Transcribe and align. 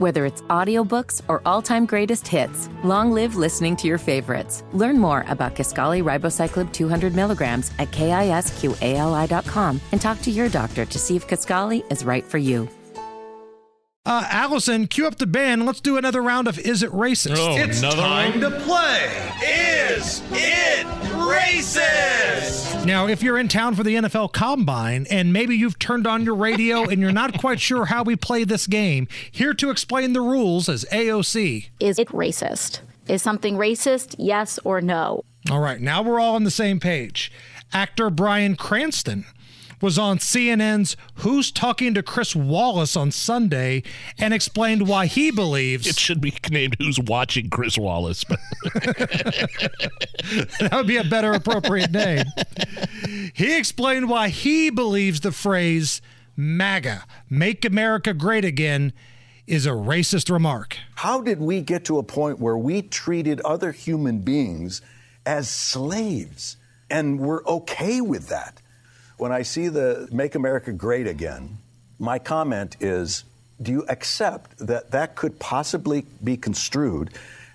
Whether 0.00 0.24
it's 0.24 0.40
audiobooks 0.48 1.20
or 1.28 1.42
all-time 1.44 1.84
greatest 1.84 2.26
hits, 2.26 2.70
long 2.82 3.12
live 3.12 3.36
listening 3.36 3.76
to 3.76 3.86
your 3.86 3.98
favorites. 3.98 4.64
Learn 4.72 4.98
more 4.98 5.26
about 5.28 5.54
Kisqali 5.54 6.02
Ribociclib 6.02 6.72
200 6.72 7.14
milligrams 7.14 7.70
at 7.78 7.90
kisqali.com 7.90 9.80
and 9.92 10.00
talk 10.00 10.22
to 10.22 10.30
your 10.30 10.48
doctor 10.48 10.86
to 10.86 10.98
see 10.98 11.16
if 11.16 11.28
Kisqali 11.28 11.84
is 11.92 12.02
right 12.02 12.24
for 12.24 12.38
you. 12.38 12.66
Uh, 14.06 14.26
Allison, 14.30 14.86
cue 14.86 15.06
up 15.06 15.16
the 15.18 15.26
band. 15.26 15.66
Let's 15.66 15.82
do 15.82 15.98
another 15.98 16.22
round 16.22 16.48
of 16.48 16.58
Is 16.58 16.82
It 16.82 16.90
Racist? 16.92 17.36
Oh, 17.36 17.56
It's 17.58 17.80
another 17.80 17.96
time 18.00 18.40
one? 18.40 18.50
to 18.52 18.60
play. 18.60 19.32
Is 19.44 20.22
it 20.32 20.86
racist? 21.30 22.84
Now, 22.84 23.06
if 23.06 23.22
you're 23.22 23.38
in 23.38 23.48
town 23.48 23.74
for 23.74 23.82
the 23.82 23.94
NFL 23.94 24.32
Combine 24.32 25.06
and 25.10 25.32
maybe 25.32 25.56
you've 25.56 25.78
turned 25.78 26.06
on 26.06 26.24
your 26.24 26.34
radio 26.34 26.84
and 26.84 27.00
you're 27.00 27.12
not 27.12 27.38
quite 27.38 27.60
sure 27.60 27.86
how 27.86 28.02
we 28.02 28.16
play 28.16 28.44
this 28.44 28.66
game, 28.66 29.06
here 29.30 29.54
to 29.54 29.70
explain 29.70 30.12
the 30.12 30.20
rules 30.20 30.68
is 30.68 30.84
AOC. 30.90 31.68
Is 31.78 31.98
it 31.98 32.08
racist? 32.08 32.80
Is 33.06 33.22
something 33.22 33.56
racist? 33.56 34.14
Yes 34.18 34.58
or 34.64 34.80
no? 34.80 35.24
All 35.50 35.60
right, 35.60 35.80
now 35.80 36.02
we're 36.02 36.20
all 36.20 36.34
on 36.34 36.44
the 36.44 36.50
same 36.50 36.80
page. 36.80 37.30
Actor 37.72 38.10
Bryan 38.10 38.56
Cranston 38.56 39.24
was 39.80 39.98
on 39.98 40.18
CNN's 40.18 40.96
Who's 41.16 41.50
Talking 41.50 41.94
to 41.94 42.02
Chris 42.02 42.36
Wallace 42.36 42.96
on 42.96 43.10
Sunday 43.10 43.82
and 44.18 44.34
explained 44.34 44.86
why 44.86 45.06
he 45.06 45.30
believes 45.30 45.86
It 45.86 45.98
should 45.98 46.20
be 46.20 46.34
named 46.50 46.76
Who's 46.78 46.98
Watching 46.98 47.50
Chris 47.50 47.78
Wallace. 47.78 48.24
But 48.24 48.38
that 50.60 50.70
would 50.72 50.86
be 50.86 50.96
a 50.96 51.04
better 51.04 51.32
appropriate 51.32 51.90
name. 51.90 52.24
He 53.34 53.56
explained 53.56 54.08
why 54.08 54.28
he 54.28 54.70
believes 54.70 55.20
the 55.20 55.32
phrase 55.32 56.00
MAGA, 56.36 57.04
Make 57.28 57.64
America 57.64 58.14
Great 58.14 58.44
Again, 58.44 58.92
is 59.46 59.66
a 59.66 59.70
racist 59.70 60.30
remark. 60.30 60.76
How 60.96 61.20
did 61.20 61.40
we 61.40 61.60
get 61.60 61.84
to 61.86 61.98
a 61.98 62.02
point 62.02 62.38
where 62.38 62.56
we 62.56 62.82
treated 62.82 63.40
other 63.40 63.72
human 63.72 64.20
beings 64.20 64.80
as 65.26 65.50
slaves 65.50 66.56
and 66.88 67.18
we're 67.18 67.44
okay 67.44 68.00
with 68.00 68.28
that? 68.28 68.60
When 69.20 69.32
I 69.32 69.42
see 69.42 69.68
the 69.68 70.08
Make 70.10 70.34
America 70.34 70.72
Great 70.72 71.06
Again, 71.06 71.58
my 71.98 72.18
comment 72.18 72.78
is 72.80 73.24
do 73.60 73.70
you 73.70 73.84
accept 73.86 74.56
that 74.66 74.92
that 74.92 75.14
could 75.14 75.38
possibly 75.38 76.06
be 76.24 76.38
construed 76.38 77.10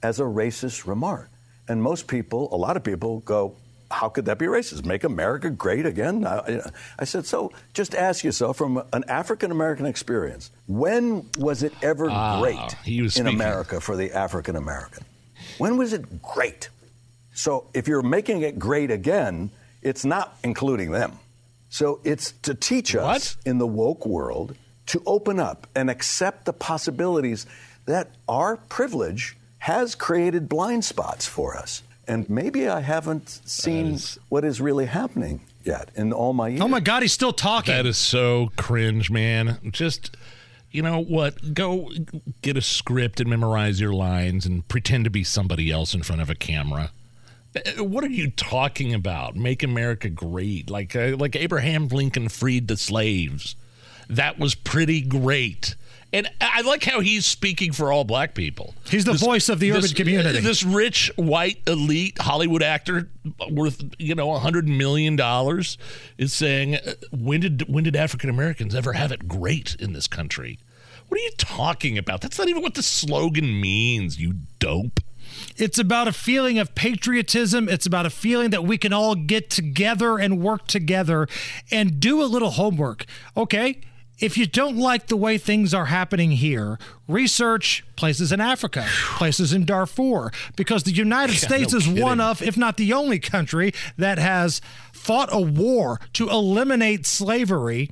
as 0.00 0.20
a 0.20 0.22
racist 0.22 0.86
remark? 0.86 1.28
And 1.66 1.82
most 1.82 2.06
people, 2.06 2.48
a 2.54 2.56
lot 2.56 2.76
of 2.76 2.84
people 2.84 3.18
go, 3.20 3.56
how 3.90 4.08
could 4.08 4.26
that 4.26 4.38
be 4.38 4.46
racist? 4.46 4.84
Make 4.84 5.02
America 5.02 5.50
great 5.50 5.84
again? 5.84 6.24
I, 6.24 6.60
I 6.96 7.04
said, 7.04 7.26
so 7.26 7.50
just 7.74 7.92
ask 7.92 8.22
yourself 8.22 8.56
from 8.56 8.80
an 8.92 9.02
African 9.08 9.50
American 9.50 9.86
experience, 9.86 10.52
when 10.68 11.26
was 11.38 11.64
it 11.64 11.72
ever 11.82 12.08
Ah, 12.08 12.38
great 12.40 12.76
in. 12.84 13.26
America 13.26 13.80
for 13.80 13.96
the 13.96 14.12
African 14.12 14.54
American? 14.54 15.04
When 15.58 15.76
was 15.76 15.92
it 15.92 16.22
great? 16.22 16.68
So 17.34 17.66
if 17.74 17.88
you're 17.88 18.02
making 18.02 18.42
it 18.42 18.60
great 18.60 18.92
again, 18.92 19.50
it's 19.82 20.04
not 20.04 20.38
including 20.44 20.92
them. 20.92 21.18
So 21.68 22.00
it's 22.04 22.32
to 22.42 22.54
teach 22.54 22.94
us 22.94 23.36
in 23.44 23.58
the 23.58 23.66
woke 23.66 24.06
world 24.06 24.56
to 24.86 25.02
open 25.06 25.38
up 25.38 25.66
and 25.74 25.90
accept 25.90 26.44
the 26.46 26.52
possibilities 26.52 27.46
that 27.86 28.10
our 28.28 28.56
privilege 28.56 29.36
has 29.58 29.94
created 29.94 30.48
blind 30.48 30.84
spots 30.84 31.26
for 31.26 31.56
us. 31.56 31.82
And 32.06 32.28
maybe 32.30 32.68
I 32.68 32.80
haven't 32.80 33.28
seen 33.44 33.98
what 34.30 34.44
is 34.44 34.60
really 34.60 34.86
happening 34.86 35.40
yet 35.62 35.90
in 35.94 36.12
all 36.12 36.32
my 36.32 36.48
years. 36.48 36.62
Oh 36.62 36.68
my 36.68 36.80
God, 36.80 37.02
he's 37.02 37.12
still 37.12 37.34
talking. 37.34 37.74
that 37.74 37.84
is 37.84 37.98
so 37.98 38.50
cringe, 38.56 39.10
man. 39.10 39.58
Just, 39.70 40.16
you 40.70 40.80
know 40.80 41.02
what? 41.02 41.52
Go 41.52 41.90
get 42.40 42.56
a 42.56 42.62
script 42.62 43.20
and 43.20 43.28
memorize 43.28 43.78
your 43.78 43.92
lines 43.92 44.46
and 44.46 44.66
pretend 44.68 45.04
to 45.04 45.10
be 45.10 45.22
somebody 45.22 45.70
else 45.70 45.92
in 45.92 46.02
front 46.02 46.22
of 46.22 46.30
a 46.30 46.34
camera. 46.34 46.92
What 47.78 48.04
are 48.04 48.08
you 48.08 48.30
talking 48.30 48.92
about? 48.92 49.34
Make 49.34 49.62
America 49.62 50.08
great, 50.10 50.70
like 50.70 50.94
uh, 50.94 51.16
like 51.16 51.34
Abraham 51.34 51.88
Lincoln 51.88 52.28
freed 52.28 52.68
the 52.68 52.76
slaves. 52.76 53.56
That 54.08 54.38
was 54.38 54.54
pretty 54.54 55.00
great. 55.00 55.74
And 56.12 56.30
I 56.40 56.62
like 56.62 56.84
how 56.84 57.00
he's 57.00 57.26
speaking 57.26 57.72
for 57.72 57.92
all 57.92 58.04
black 58.04 58.34
people. 58.34 58.74
He's 58.88 59.04
the 59.04 59.12
voice 59.12 59.50
of 59.50 59.60
the 59.60 59.72
urban 59.72 59.90
community. 59.90 60.40
This 60.40 60.62
rich 60.62 61.10
white 61.16 61.60
elite 61.66 62.16
Hollywood 62.18 62.62
actor 62.62 63.10
worth 63.50 63.82
you 63.98 64.14
know 64.14 64.32
a 64.34 64.38
hundred 64.38 64.66
million 64.66 65.16
dollars 65.16 65.76
is 66.16 66.32
saying, 66.32 66.76
uh, 66.76 66.94
when 67.12 67.40
did 67.40 67.72
when 67.72 67.84
did 67.84 67.94
African 67.94 68.30
Americans 68.30 68.74
ever 68.74 68.94
have 68.94 69.12
it 69.12 69.28
great 69.28 69.74
in 69.78 69.92
this 69.92 70.06
country? 70.06 70.58
What 71.08 71.20
are 71.20 71.24
you 71.24 71.32
talking 71.36 71.98
about? 71.98 72.20
That's 72.20 72.38
not 72.38 72.48
even 72.48 72.62
what 72.62 72.74
the 72.74 72.82
slogan 72.82 73.60
means. 73.60 74.18
You 74.20 74.34
dope. 74.58 75.00
It's 75.56 75.78
about 75.78 76.08
a 76.08 76.12
feeling 76.12 76.58
of 76.58 76.74
patriotism. 76.74 77.68
It's 77.68 77.86
about 77.86 78.06
a 78.06 78.10
feeling 78.10 78.50
that 78.50 78.64
we 78.64 78.78
can 78.78 78.92
all 78.92 79.14
get 79.14 79.50
together 79.50 80.18
and 80.18 80.40
work 80.40 80.66
together 80.66 81.26
and 81.70 82.00
do 82.00 82.22
a 82.22 82.26
little 82.26 82.50
homework. 82.50 83.04
Okay. 83.36 83.80
If 84.20 84.36
you 84.36 84.46
don't 84.46 84.76
like 84.76 85.06
the 85.06 85.16
way 85.16 85.38
things 85.38 85.72
are 85.72 85.84
happening 85.84 86.32
here, 86.32 86.76
research 87.06 87.84
places 87.94 88.32
in 88.32 88.40
Africa, 88.40 88.84
places 89.16 89.52
in 89.52 89.64
Darfur, 89.64 90.32
because 90.56 90.82
the 90.82 90.90
United 90.90 91.34
Yeah, 91.34 91.48
States 91.48 91.72
no 91.72 91.78
is 91.78 91.88
one 91.88 92.20
of, 92.20 92.42
if 92.42 92.56
not 92.56 92.78
the 92.78 92.92
only 92.92 93.20
country 93.20 93.72
that 93.96 94.18
has 94.18 94.60
fought 94.92 95.28
a 95.30 95.40
war 95.40 96.00
to 96.14 96.28
eliminate 96.28 97.06
slavery 97.06 97.90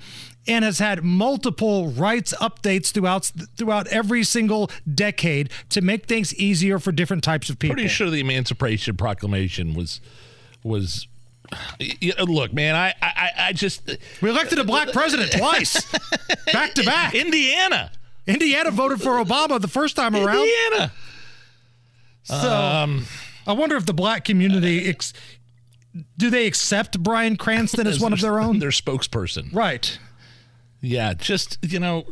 and 0.48 0.64
has 0.64 0.78
had 0.78 1.02
multiple 1.04 1.88
rights 1.88 2.34
updates 2.40 2.92
throughout 2.92 3.30
throughout 3.56 3.86
every 3.88 4.22
single 4.24 4.70
decade 4.92 5.50
to 5.70 5.80
make 5.80 6.06
things 6.06 6.34
easier 6.36 6.78
for 6.78 6.92
different 6.92 7.24
types 7.24 7.50
of 7.50 7.58
people. 7.58 7.74
Pretty 7.74 7.88
sure 7.88 8.10
the 8.10 8.20
Emancipation 8.20 8.96
Proclamation 8.96 9.74
was 9.74 10.00
was. 10.62 11.06
Look, 12.18 12.52
man, 12.52 12.74
I, 12.74 12.92
I 13.00 13.30
I 13.38 13.52
just 13.52 13.88
We 14.20 14.30
elected 14.30 14.58
a 14.58 14.64
black 14.64 14.90
president 14.92 15.30
twice, 15.32 15.80
back 16.52 16.74
to 16.74 16.84
back. 16.84 17.14
Indiana. 17.14 17.92
Indiana 18.26 18.72
voted 18.72 19.00
for 19.00 19.22
Obama 19.24 19.60
the 19.60 19.68
first 19.68 19.94
time 19.94 20.16
around. 20.16 20.38
Indiana. 20.44 20.92
So 22.24 22.34
Um, 22.52 23.06
I 23.46 23.52
wonder 23.52 23.76
if 23.76 23.86
the 23.86 23.94
black 23.94 24.24
community 24.24 24.88
ex- 24.88 25.12
do 26.18 26.28
they 26.30 26.46
accept 26.48 27.00
Bryan 27.00 27.36
Cranston 27.36 27.86
as 27.86 28.00
one 28.00 28.12
of 28.12 28.20
their 28.20 28.40
own? 28.40 28.58
Their 28.58 28.70
spokesperson. 28.70 29.54
Right. 29.54 29.98
Yeah, 30.86 31.14
just 31.14 31.58
you 31.62 31.80
know, 31.80 32.06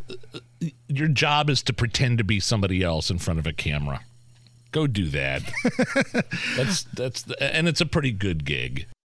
your 0.88 1.06
job 1.06 1.48
is 1.48 1.62
to 1.62 1.72
pretend 1.72 2.18
to 2.18 2.24
be 2.24 2.40
somebody 2.40 2.82
else 2.82 3.08
in 3.08 3.18
front 3.18 3.38
of 3.38 3.46
a 3.46 3.52
camera. 3.52 4.00
Go 4.72 4.88
do 4.88 5.06
that. 5.10 5.42
that's 6.56 6.82
that's 6.82 7.22
the, 7.22 7.40
and 7.40 7.68
it's 7.68 7.80
a 7.80 7.86
pretty 7.86 8.10
good 8.10 8.44
gig. 8.44 8.86